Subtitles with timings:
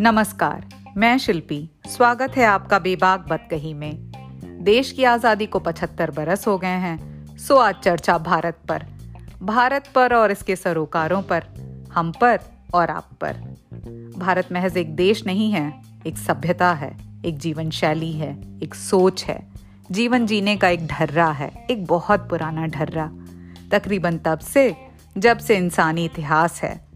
[0.00, 4.12] नमस्कार, मैं शिल्पी। स्वागत है आपका बेबाक बतकही में।
[4.64, 8.86] देश की आज़ादी को 75 बरस हो गए हैं, सो आज चर्चा भारत पर।
[9.42, 11.44] भारत पर और इसके सरोकारों पर,
[11.92, 12.38] हम पर
[12.74, 13.32] और आप पर।
[14.18, 19.24] भारत महज एक देश नहीं है, एक सभ्यता है, एक जीवन शैली है, एक सोच
[19.24, 19.52] है।
[19.90, 23.10] जीवन जीने का एक ढर्रा है, एक बहुत पुराना ढर्रा।
[23.72, 24.76] तकरीबन तब से,
[25.18, 26.88] जब से इंसानी इतिहास है।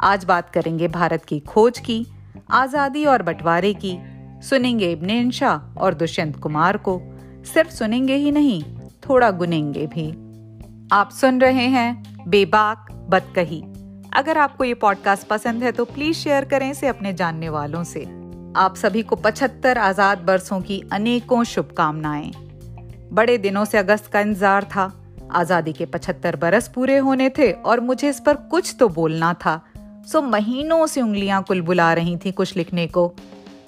[0.00, 2.06] आज बात करेंगे भारत की खोज की
[2.52, 3.96] आज़ादी और बंटवारे की।
[4.42, 7.00] सुनेंगे इब्ने इंशा और दुष्यंत कुमार को।
[7.44, 8.62] सिर्फ़ सुनेंगे ही नहीं,
[9.02, 10.08] थोड़ा गुनेंगे भी।
[10.92, 13.62] आप सुन रहे हैं बेबाक बदकही।
[14.14, 18.04] अगर आपको ये पॉडकास्ट पसंद है तो प्लीज़ शेयर करें इसे अपने जानने वालों से।
[18.56, 22.30] आप सभी को पचहत्तर आज़ाद बरसों की अनेकों शुभकामनाएँ।
[23.12, 24.92] बड़े दिनों से अगस्त का इंतज़ार था।
[25.32, 29.60] आज़ादी के पचहत्तर बरस पूरे होने थे और मुझे इस पर कुछ तो बोलना था।
[30.06, 33.12] सो महीनों से उंगलियाँ कुल बुला रही थी कुछ लिखने को।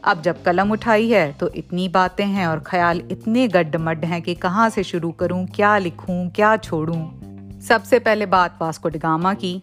[0.05, 4.35] अब जब कलम उठाई है तो इतनी बातें हैं और ख्याल इतने गड्ढमड्ढ हैं कि
[4.35, 9.61] कहाँ से शुरू करूँ, क्या लिखूं, क्या छोड़ूं। सबसे पहले बात वास्को डिगामा की।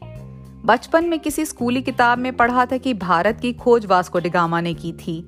[0.66, 4.74] बचपन में किसी स्कूली किताब में पढ़ा था कि भारत की खोज वास्को डिगामा ने
[4.74, 5.20] की थी।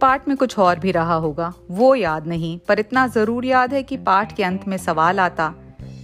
[0.00, 3.82] पाठ में कुछ और भी रहा होगा, वो याद नहीं, पर इतना ज़रूर याद है
[3.82, 5.52] कि पाठ के अंत में सवाल आता,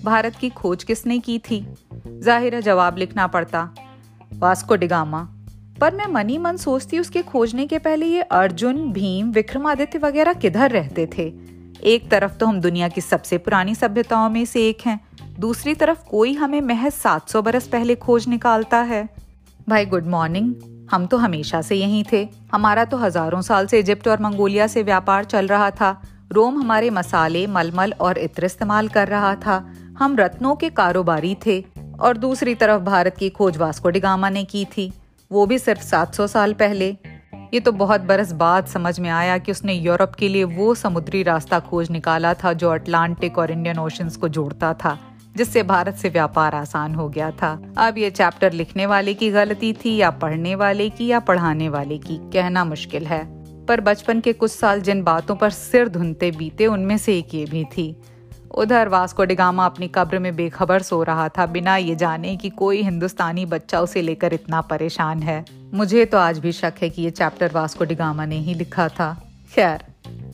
[0.05, 1.67] भारत की खोज किसने की थी?
[2.09, 3.69] ज़ाहिर है जवाब लिखना पड़ता।
[4.39, 5.29] वास्को डिगामा
[5.81, 10.71] पर मैं मनी मन सोचती उसके खोजने के पहले ये अर्जुन, भीम, विक्रमादित्य वगैरह किधर
[10.71, 11.33] रहते थे?
[11.85, 15.01] एक तरफ़ तो हम दुनिया की सबसे पुरानी सभ्यताओं में से एक हैं।
[15.39, 19.09] दूसरी तरफ़ कोई हमें महज 700 बरस पहले खोज निकालता है।
[19.69, 20.55] भाई, गुड मॉर्निंग।
[20.91, 24.83] हम तो हमेशा से यहीं थे। हमारा तो हज़ारों साल से इजिप्ट और मंगोलिया से
[24.83, 26.03] व्यापार चल रहा था।
[26.33, 31.65] रोम हमारे मसाले, मलमल और इत्र इस्तेमाल कर रहा था। हम रत्नों के कारोबारी थे।
[32.01, 34.93] और दूसरी तरफ़ भारत की खोज वास्को डिगामा ने की थी।
[35.33, 36.97] वो भी सिर्फ़ 700 साल पहले।
[37.55, 41.23] ये तो बहुत बरस बाद समझ में आया कि उसने यूरोप के लिए वो समुद्री
[41.23, 44.99] रास्ता खोज निकाला था जो अटलांटिक और इंडियन ओशंस को जोड़ता था,
[45.37, 49.73] जिससे भारत से व्यापार आसान हो गया था। अब ये चैप्टर लिखने वाले की गलती
[49.73, 54.33] थी या पढ़ने वाले की या पढ़ाने वाले की, कहना मुश्किल है। पर बचपन के
[54.33, 57.97] कुछ साल जिन बातों पर सिर धुनते बीते, उनमें से एक ये भी थी।
[58.53, 62.83] उधर वास्को डिगामा अपनी कब्र में बेखबर सो रहा था। बिना ये जाने कि कोई
[62.83, 67.11] हिंदुस्तानी बच्चा उसे लेकर इतना परेशान है। मुझे तो आज भी शक है कि ये
[67.11, 69.13] चैप्टर वास्को डिगामा ने ही लिखा था।
[69.55, 69.85] खैर,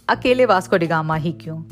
[0.09, 1.62] अकेले वास्को डिगामा ही क्यों?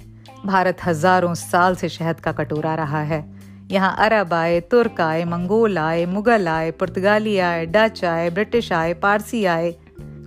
[0.47, 3.25] भारत हज़ारों साल से शहद का कटोरा रहा है।
[3.71, 8.95] यहाँ अरब आए, तुर्क आए, मंगोल आए, मुगल आए, पुर्तगाली आए, डच आए, ब्रिटिश आए,
[8.95, 9.75] पारसी आए।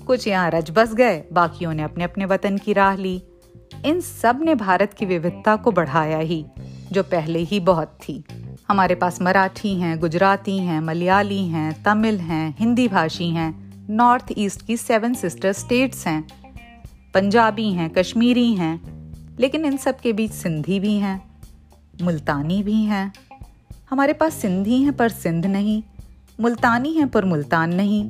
[0.07, 3.21] कुछ यहाँ रज बस गए, बाकियों ने अपने अपने वतन की राह ली।
[3.85, 6.45] इन सबने भारत की विविधता को बढ़ाया ही,
[6.91, 8.23] जो पहले ही बहुत थी।
[8.67, 14.65] हमारे पास मराठी हैं, गुजराती हैं, मलयाली हैं, तमिल हैं, हिंदी भाषी हैं, नॉर्थ ईस्ट
[14.65, 16.27] की सेवन सिस्टर स्टेट्स हैं,
[17.13, 18.81] पंजाबी हैं, कश्मीरी हैं,
[19.39, 21.31] लेकिन इन सब के बीच सिंधी भी हैं,
[22.01, 23.13] मुल्तानी भी हैं।
[23.89, 25.83] हमारे पास सिंधी हैं पर सिंध नहीं,
[26.39, 28.09] मुल्तानी हैं पर मुल्तान नहीं।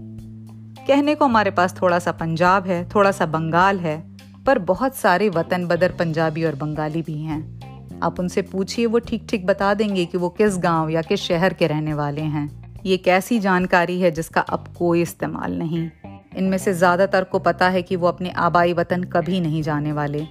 [0.87, 4.08] कहने को हमारे पास थोड़ा सा पंजाब है, थोड़ा सा बंगाल है
[4.49, 9.27] पर बहुत सारे वतन बदर पंजाबी और बंगाली भी हैं। आप उनसे पूछिए, वो ठीक
[9.29, 12.97] ठीक बता देंगे कि वो किस गाँव या किस शहर के रहने वाले हैं। ये
[12.97, 15.89] कैसी जानकारी है जिसका अब कोई इस्तेमाल नहीं?
[16.37, 20.25] इनमें से ज़्यादातर को पता है कि वो अपने आबाई वतन कभी नहीं जाने वाले।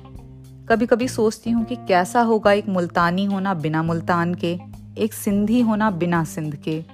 [0.69, 4.59] कभी कभी सोचती हूँ कि कैसा होगा एक मुल्तानी होना बिना मुल्तान के,
[4.99, 6.85] एक सिंधी होना बिना सिंध के।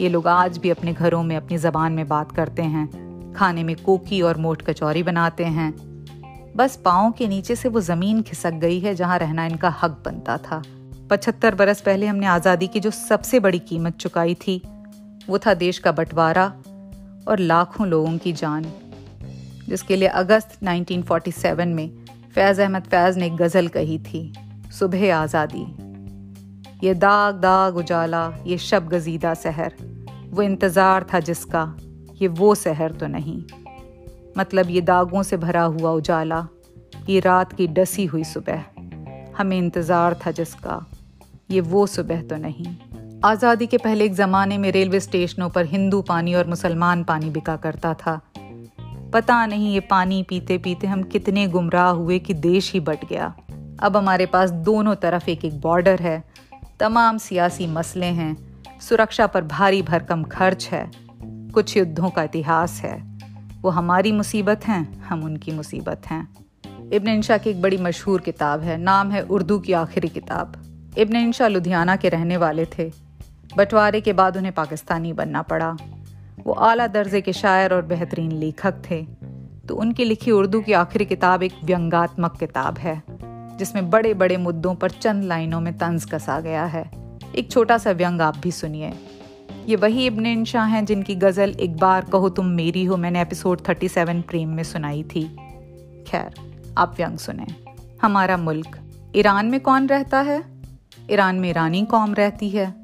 [0.00, 3.76] ये लोग आज भी अपने घरों में, अपनी ज़बान में बात करते हैं, खाने में
[3.76, 5.85] कोकी और मोट कचौरी बनाते हैं।
[6.56, 10.36] बस पाओ के नीचे से वो ज़मीन खिसक गई है जहाँ रहना इनका हक बनता
[10.38, 10.62] था।
[11.10, 14.62] पचहत्तर बरस पहले हमने आज़ादी की जो सबसे बड़ी कीमत चुकाई थी,
[15.28, 16.46] वो था देश का बंटवारा
[17.28, 18.64] और लाखों लोगों की जान,
[19.68, 21.90] जिसके लिए अगस्त 1947 में
[22.34, 24.32] फैज़ अहमद फैज़ ने गज़ल कही थी,
[24.78, 25.66] सुबह आज़ादी।
[26.86, 29.74] ये दाग दाग उजाला, ये शब गजीदा सहर,
[30.30, 31.64] वो इंतज़ार था जिसका,
[32.22, 33.65] ये वो सहर तो नहीं।
[34.38, 36.46] मतलब ये दागों से भरा हुआ उजाला,
[37.08, 38.64] ये रात की डसी हुई सुबह।
[39.38, 40.84] हमें इंतज़ार था जिसका,
[41.50, 42.76] ये वो सुबह तो नहीं।
[43.24, 47.56] आज़ादी के पहले एक ज़माने में रेलवे स्टेशनों पर हिंदू पानी और मुसलमान पानी बिका
[47.56, 48.20] करता था।
[49.12, 53.34] पता नहीं ये पानी पीते पीते हम कितने गुमराह हुए कि देश ही बट गया।
[53.80, 56.22] अब हमारे पास दोनों तरफ़ एक एक बॉर्डर है,
[56.80, 58.36] तमाम सियासी मसले हैं,
[58.80, 60.90] सुरक्षा पर भारी भरकम खर्च है,
[61.54, 62.96] कुछ युद्धों का इतिहास है।
[63.66, 66.36] वो हमारी मुसीबत हैं, हम उनकी मुसीबत हैं।
[66.92, 70.56] इब्न इंशा की एक बड़ी मशहूर किताब है, नाम है उर्दू की आखिरी किताब।
[70.98, 72.92] इब्न इंशा लुधियाना के रहने वाले थे।
[73.56, 75.76] बंटवारे के बाद उन्हें पाकिस्तानी बनना पड़ा।
[76.44, 79.02] वो आला दर्जे के शायर और बेहतरीन लेखक थे।
[79.68, 83.02] तो उनकी लिखी उर्दू की आखिरी किताब एक व्यंगात्मक किताब है,
[83.58, 86.90] जिसमें बड़े बड़े मुद्दों पर चंद लाइनों में तंज कसा गया है।
[87.36, 88.92] एक छोटा सा व्यंग आप भी सुनिए।
[89.66, 93.60] ये वही इब्न इंशा हैं जिनकी गज़ल एक बार कहो तुम मेरी हो, मैंने एपिसोड
[93.62, 95.36] 37 प्रेम में सुनाई थी।
[96.06, 96.34] खैर,
[96.78, 97.46] आप व्यंग सुने।
[98.02, 98.78] हमारा मुल्क
[99.16, 100.44] ईरान में कौन रहता है?
[101.10, 102.74] ईरान में ईरानी कौम रहती है।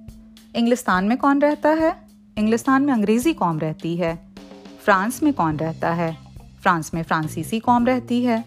[0.56, 1.96] इंग्लिस्तान में कौन रहता है?
[2.38, 4.18] इंग्लिस्तान में अंग्रेज़ी कौम रहती है।
[4.84, 6.16] फ्रांस में कौन रहता है?
[6.62, 8.44] फ्रांस में फ्रांसीसी कौम रहती है।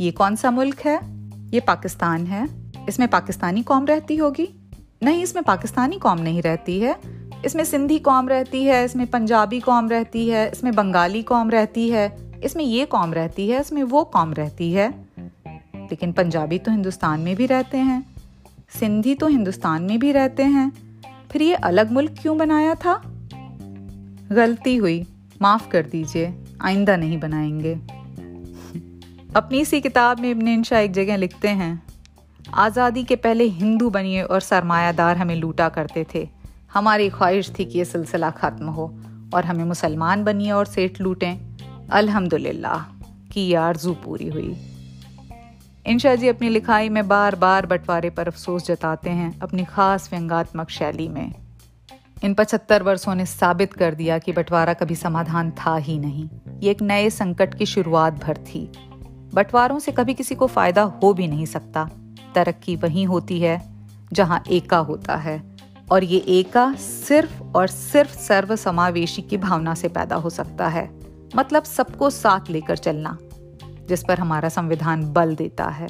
[0.00, 1.00] ये कौन सा मुल्क है?
[1.50, 2.48] ये पाकिस्तान है।
[2.88, 4.70] इसमें पाकिस्तानी कौम रहती होगी?
[5.02, 9.88] नहीं, इसमें पाकिस्तानी कौम नहीं रहती है। इसमें सिंधी कौम रहती है, इसमें पंजाबी कौम
[9.88, 12.10] रहती है, इसमें बंगाली कौम रहती है,
[12.44, 14.88] इसमें ये कौम रहती है, इसमें वो कौम रहती है।
[15.18, 18.04] लेकिन पंजाबी तो हिंदुस्तान में भी रहते हैं,
[18.70, 20.70] सिंधी तो हिंदुस्तान में भी रहते हैं।
[21.32, 23.00] फिर ये अलग मुल्क क्यों बनाया था?
[24.32, 25.04] गलती हुई,
[25.42, 27.74] माफ़ कर दीजिए, आइंदा नहीं बनाएँगे।
[29.36, 31.82] अपनी इसी किताब में इब्न इंशा एक जगह लिखते हैं,
[32.54, 36.28] आज़ादी के पहले हिंदू बनिए और सरमायादार हमें लूटा करते थे।
[36.76, 39.00] हमारी ख्वाहिश थी कि ये सिलसिला ख़त्म हो
[39.34, 42.82] और हमें मुसलमान बनिए और सेठ लूटें। अल्हम्दुलिल्लाह,
[43.32, 44.56] कि आरज़ू पूरी हुई।
[45.86, 50.70] इंशा जी अपनी लिखाई में बार बार बंटवारे पर अफसोस जताते हैं अपनी खास व्यंगात्मक
[50.70, 51.32] शैली में।
[52.24, 56.28] इन पचहत्तर वर्षों ने साबित कर दिया कि बंटवारा कभी समाधान था ही नहीं।
[56.60, 58.72] ये एक नए संकट की शुरुआत भर थी।
[59.34, 61.90] बंटवारों से कभी किसी को फ़ायदा हो भी नहीं सकता।
[62.34, 63.60] तरक्की वहीं होती है,
[64.12, 65.55] जहाँ एका होता है।
[65.92, 70.90] और ये एका सिर्फ़ और सिर्फ़ सर्व समावेशी की भावना से पैदा हो सकता है।
[71.36, 73.16] मतलब सबको साथ लेकर चलना,
[73.88, 75.88] जिस पर हमारा संविधान बल देता है।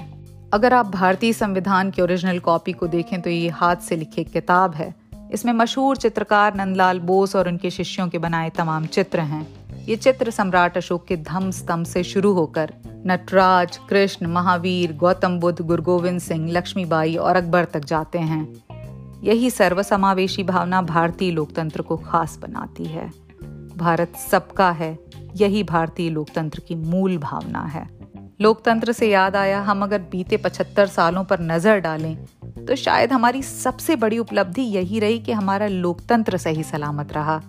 [0.52, 4.74] अगर आप भारतीय संविधान की ओरिजिनल कॉपी को देखें तो ये हाथ से लिखी किताब
[4.74, 4.94] है।
[5.32, 9.46] इसमें मशहूर चित्रकार नंदलाल बोस और उनके शिष्यों के बनाए तमाम चित्र हैं।
[9.84, 12.72] ये चित्र सम्राट अशोक के धम स्तंभ से शुरू होकर
[13.06, 18.54] नटराज, कृष्ण, महावीर, गौतम बुद्ध, गुरु गोविंद सिंह, लक्ष्मीबाई और अकबर तक जाते हैं।
[19.26, 23.10] यही सर्वसमावेशी भावना भारतीय लोकतंत्र को खास बनाती है।
[23.76, 24.98] भारत सबका है,
[25.36, 27.88] यही भारतीय लोकतंत्र की मूल भावना है।
[28.40, 32.16] लोकतंत्र से याद आया, हम अगर बीते पचहत्तर सालों पर नज़र डालें
[32.66, 37.40] तो शायद हमारी सबसे बड़ी उपलब्धि यही रही कि हमारा लोकतंत्र सही सलामत रहा।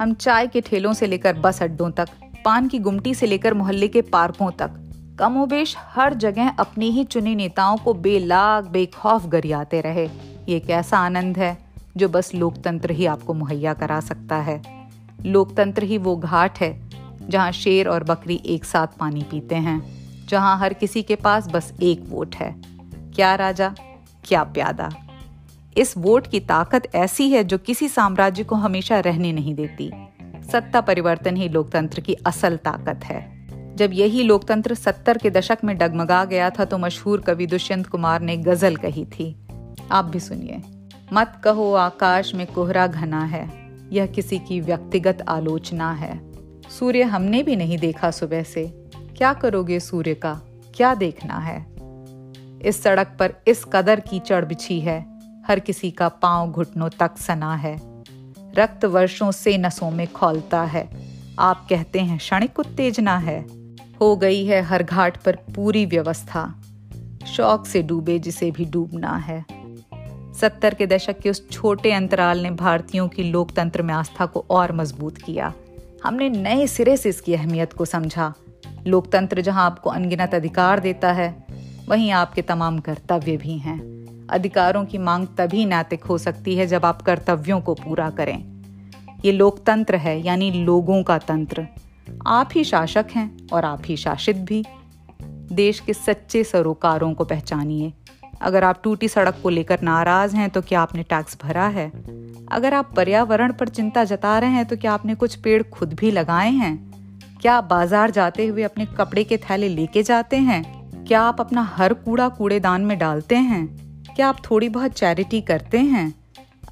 [0.00, 2.08] हम चाय के ठेलों से लेकर बस अड्डों तक,
[2.44, 4.70] पान की गुमटी से लेकर मोहल्ले के पार्कों तक,
[5.18, 10.08] कमोबेश हर जगह अपने ही चुने नेताओं को बेलाग, बेखौफ गरियाते रहे।
[10.48, 11.56] ये एक ऐसा आनंद है
[11.96, 14.60] जो बस लोकतंत्र ही आपको मुहैया करा सकता है।
[15.26, 16.90] लोकतंत्र ही वो घाट है
[17.28, 19.80] जहाँ शेर और बकरी एक साथ पानी पीते हैं,
[20.28, 22.54] जहाँ हर किसी के पास बस एक वोट है।
[23.14, 23.74] क्या राजा?
[24.24, 24.90] क्या प्यादा?
[25.76, 29.90] इस वोट की ताकत ऐसी है जो किसी साम्राज्य को हमेशा रहने नहीं देती।
[30.52, 33.22] सत्ता परिवर्तन ही लोकतंत्र की असल ताकत है।
[33.76, 38.20] जब यही लोकतंत्र सत्तर के दशक में डगमगा गया था तो मशहूर कवि दुष्यंत कुमार
[38.20, 39.43] ने गज़ल कही थी।
[39.92, 40.62] आप भी सुनिए।
[41.12, 43.50] मत कहो आकाश में कोहरा घना है।
[43.92, 46.32] यह किसी की व्यक्तिगत आलोचना है।
[46.78, 50.40] सूर्य हमने भी नहीं देखा सुबह से। क्या करोगे सूर्य का?
[50.74, 51.66] क्या देखना है?
[52.68, 55.06] इस सड़क पर इस कदर की चढ़ बिछी है।
[55.48, 58.02] हर किसी का पाँव घुटनों तक सना है।
[58.58, 60.88] रक्त वर्षों से नसों में खोलता है।
[61.38, 63.46] आप कहते हैं क्षणिक उत्तेजना है।
[64.00, 66.54] हो गई है हर घाट पर पूरी व्यवस्था।
[67.26, 69.53] शौक से डूबे जिसे भी डूबना है।
[70.40, 74.72] सत्तर के दशक के उस छोटे अंतराल ने भारतीयों की लोकतंत्र में आस्था को और
[74.72, 75.52] मज़बूत किया।
[76.04, 78.34] हमने नए सिरे से इसकी अहमियत को समझा।
[78.86, 81.46] लोकतंत्र जहाँ आपको अनगिनत अधिकार देता है,
[81.88, 83.94] वहीं आपके तमाम कर्तव्य भी हैं।
[84.30, 88.44] अधिकारों की मांग तभी नैतिक हो सकती है जब आप कर्तव्यों को पूरा करें।
[89.24, 91.66] ये लोकतंत्र है, यानी लोगों का तंत्र।
[92.26, 94.64] आप ही शासक हैं और आप ही शासित भी।
[95.52, 97.92] देश के सच्चे सरोकारों को पहचानिए।
[98.42, 101.88] अगर आप टूटी सड़क को लेकर नाराज़ हैं तो क्या आपने टैक्स भरा है?
[102.52, 106.10] अगर आप पर्यावरण पर चिंता जता रहे हैं तो क्या आपने कुछ पेड़ खुद भी
[106.10, 106.76] लगाए हैं?
[107.40, 110.62] क्या आप बाज़ार जाते हुए अपने कपड़े के थैले लेके जाते हैं?
[111.04, 113.66] क्या आप अपना हर कूड़ा कूड़ेदान में डालते हैं?
[114.16, 116.14] क्या आप थोड़ी बहुत चैरिटी करते हैं?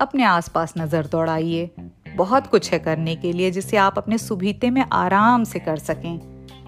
[0.00, 1.70] अपने आसपास नज़र दौड़ाइए।
[2.16, 6.20] बहुत कुछ है करने के लिए जिसे आप अपने सुबीते में आराम से कर सकें।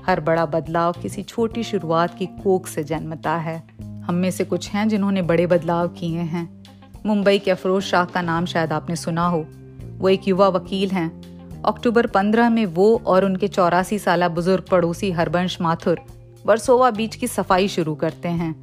[0.07, 3.63] हर बड़ा बदलाव किसी छोटी शुरुआत की कोख से जन्मता है।
[4.07, 6.63] हम में से कुछ हैं जिन्होंने बड़े बदलाव किए हैं।
[7.07, 9.47] मुंबई के अफरोज शाह का नाम शायद आपने सुना हो।
[9.99, 11.09] वो एक युवा वकील हैं।
[11.63, 16.01] अक्टूबर 15 में वो और उनके चौरासी साल बुज़ुर्ग पड़ोसी हरबंश माथुर
[16.47, 18.55] वर्सोवा बीच की सफ़ाई शुरू करते हैं।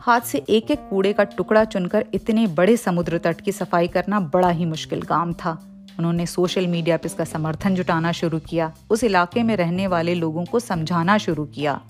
[0.00, 4.20] हाथ से एक एक कूड़े का टुकड़ा चुनकर इतने बड़े समुद्र तट की सफ़ाई करना
[4.20, 5.58] बड़ा ही मुश्किल काम था।
[5.98, 10.44] उन्होंने सोशल मीडिया पर इसका समर्थन जुटाना शुरू किया। उस इलाके में रहने वाले लोगों
[10.44, 11.80] को समझाना शुरू किया।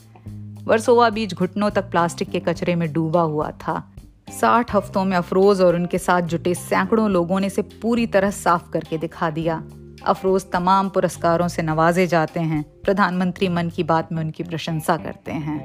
[0.68, 3.92] वर्सोवा बीच घुटनों तक प्लास्टिक के कचरे में डूबा हुआ था।
[4.40, 8.70] साठ हफ्तों में अफरोज और उनके साथ जुटे सैकड़ों लोगों ने इसे पूरी तरह साफ़
[8.70, 9.62] करके दिखा दिया।
[10.06, 15.32] अफरोज तमाम पुरस्कारों से नवाजे जाते हैं। प्रधानमंत्री मन की बात में उनकी प्रशंसा करते
[15.32, 15.58] हैं।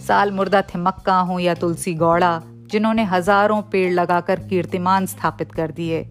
[0.00, 6.08] साल मुर्दा थिमक्का हो या तुलसी गौड़ा, जिन्होंने हज़ारों पेड़ लगाकर कीर्तिमान स्थापित कर दिए।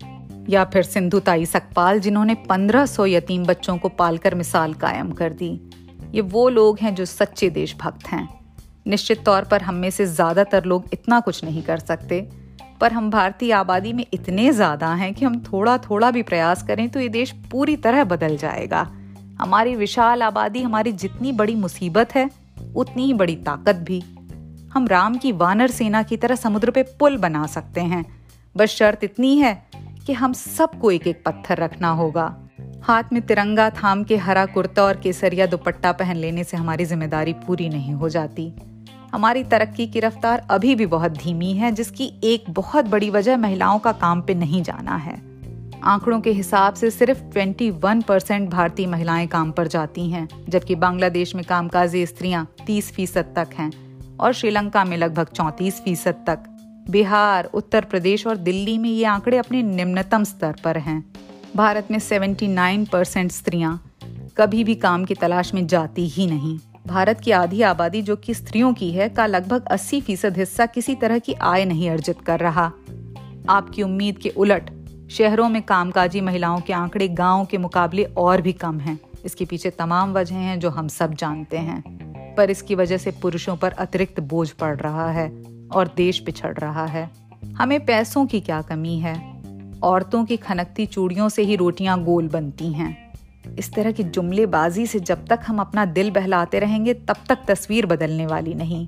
[0.49, 5.69] या फिर सिंधु ताई सकपाल जिन्होंने 1500 यतीम बच्चों को पालकर मिसाल कायम कर दी।
[6.13, 8.27] ये वो लोग हैं जो सच्चे देशभक्त हैं।
[8.87, 12.21] निश्चित तौर पर हम में से ज़्यादातर लोग इतना कुछ नहीं कर सकते,
[12.81, 16.87] पर हम भारतीय आबादी में इतने ज़्यादा हैं कि हम थोड़ा थोड़ा भी प्रयास करें
[16.89, 18.81] तो ये देश पूरी तरह बदल जाएगा।
[19.39, 22.29] हमारी विशाल आबादी हमारी जितनी बड़ी मुसीबत है,
[22.75, 24.01] उतनी ही बड़ी ताकत भी।
[24.71, 28.05] हम राम की वानर सेना की तरह समुद्र पे पुल बना सकते हैं,
[28.55, 29.53] बस शर्त इतनी है
[30.05, 32.25] कि हम सबको एक एक पत्थर रखना होगा।
[32.83, 37.33] हाथ में तिरंगा, थाम के हरा कुर्ता और केसरिया दुपट्टा पहन लेने से हमारी ज़िम्मेदारी
[37.33, 38.53] पूरी नहीं हो जाती।
[39.13, 43.79] हमारी तरक्की की रफ्तार अभी भी बहुत धीमी है, जिसकी एक बहुत बड़ी वजह महिलाओं
[43.79, 45.21] का काम पे नहीं जाना है।
[45.83, 51.35] आंकड़ों के हिसाब से सिर्फ़ 21 परसेंट भारतीय महिलाएँ काम पर जाती हैं, जबकि बांग्लादेश
[51.35, 53.71] में कामकाजी स्त्रियाँ 30 फ़ीसद तक हैं
[54.17, 56.39] और श्रीलंका में लगभग 34 फ़ीसद तक।
[56.89, 61.12] बिहार, उत्तर प्रदेश और दिल्ली में ये आंकड़े अपने निम्नतम स्तर पर हैं।
[61.55, 63.83] भारत में 79 परसेंट स्त्रियाँ
[64.37, 68.33] कभी भी काम की तलाश में जाती ही नहीं। भारत की आधी आबादी जो कि
[68.33, 72.39] स्त्रियों की है, का लगभग 80 फ़ीसद हिस्सा किसी तरह की आय नहीं अर्जित कर
[72.39, 72.71] रहा।
[73.49, 74.71] आपकी उम्मीद के उलट
[75.11, 79.69] शहरों में कामकाजी महिलाओं के आंकड़े गाँव के मुकाबले और भी कम हैं। इसके पीछे
[79.69, 81.83] तमाम वजह हैं जो हम सब जानते हैं।
[82.35, 85.43] पर इसकी वजह से पुरुषों पर अतिरिक्त बोझ पड़ रहा है
[85.75, 87.09] और देश पिछड़ रहा है।
[87.57, 89.32] हमें पैसों की क्या कमी है?
[89.83, 93.13] औरतों की खनकती चूड़ियों से ही रोटियाँ गोल बनती हैं।
[93.59, 97.85] इस तरह की जुमलेबाजी से जब तक हम अपना दिल बहलाते रहेंगे, तब तक तस्वीर
[97.85, 98.87] बदलने वाली नहीं।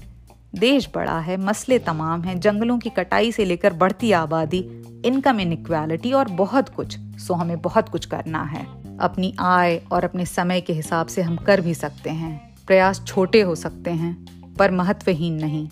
[0.56, 4.60] देश बड़ा है, मसले तमाम हैं, जंगलों की कटाई से लेकर बढ़ती आबादी,
[5.06, 8.66] इनकम इनक्वालिटी और बहुत कुछ, सो हमें बहुत कुछ करना है।
[8.98, 13.42] अपनी आय और अपने समय के हिसाब से हम कर भी सकते हैं, प्रयास छोटे
[13.42, 14.14] हो सकते हैं,
[14.60, 15.68] पर महत्वहीन नहीं।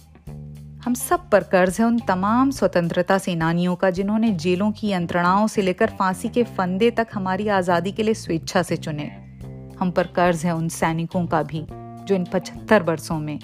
[0.86, 5.62] हम सब पर कर्ज है उन तमाम स्वतंत्रता सेनानियों का जिन्होंने जेलों की यंत्रणाओं से
[5.62, 9.04] लेकर फांसी के फंदे तक हमारी आज़ादी के लिए स्वेच्छा से चुने।
[9.80, 13.40] हम पर कर्ज है उन सैनिकों का भी, जो इन पचहत्तर वर्षों में,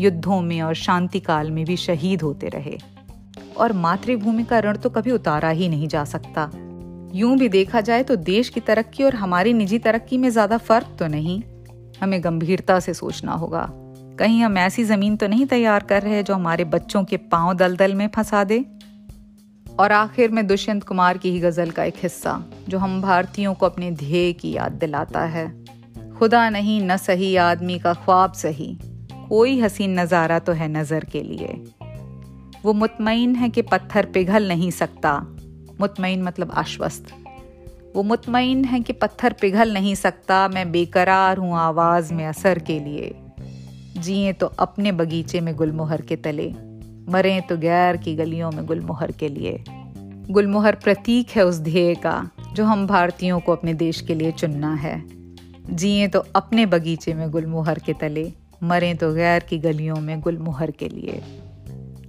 [0.00, 2.78] युद्धों में और शांति काल में भी शहीद होते रहे।
[3.56, 6.50] और मातृभूमि का ऋण तो कभी उतारा ही नहीं जा सकता।
[7.14, 10.96] यूँ भी देखा जाए तो देश की तरक्की और हमारी निजी तरक्की में ज़्यादा फ़र्क
[10.98, 11.42] तो नहीं।
[12.00, 13.70] हमें गंभीरता से सोचना होगा।
[14.20, 17.94] कहीं हम ऐसी ज़मीन तो नहीं तैयार कर रहे जो हमारे बच्चों के पाँव दलदल
[17.94, 18.64] में फंसा दे?
[19.80, 23.66] और आखिर में दुष्यंत कुमार की ही गज़ल का एक हिस्सा, जो हम भारतीयों को
[23.66, 25.46] अपने ध्येय की याद दिलाता है।
[26.18, 28.78] खुदा नहीं, न सही आदमी का ख्वाब सही,
[29.28, 31.64] कोई हसीन नज़ारा तो है नज़र के लिए।
[32.64, 35.14] वो मुतमिन है कि पत्थर पिघल नहीं सकता।
[35.80, 37.06] मुतमईन मतलब आश्वस्त।
[37.96, 42.78] वो मुतमईन है कि पत्थर पिघल नहीं सकता, मैं बेकरार हूँ आवाज़ में असर के
[42.80, 43.19] लिए।
[44.00, 46.54] जिए तो अपने बगीचे में गुलमोहर के तले,
[47.12, 49.64] मरे तो गैर की गलियों में गुलमोहर के लिए।
[50.30, 54.74] गुलमोहर प्रतीक है उस ध्येय का, जो हम भारतीयों को अपने देश के लिए चुनना
[54.74, 55.02] है।
[55.70, 60.70] जिए तो अपने बगीचे में गुलमोहर के तले, मरे तो गैर की गलियों में गुलमोहर
[60.70, 61.22] के लिए।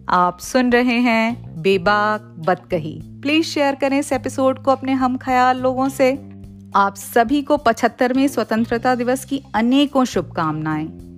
[0.09, 5.57] आप सुन रहे हैं बेबाक बदकही। प्लीज़ शेयर करें इस एपिसोड को अपने हम ख्याल
[5.57, 6.31] लोगों से।
[6.75, 11.10] आप सभी को पचहत्तरवें स्वतंत्रता दिवस की अनेकों शुभकामनाएँ।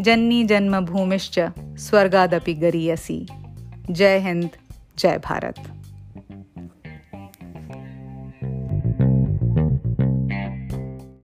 [0.00, 3.26] जन्नी जन्मभूमिश्च स्वर्गादपि गरीयसी।
[3.90, 4.48] जय हिंद
[4.98, 5.77] जय भारत।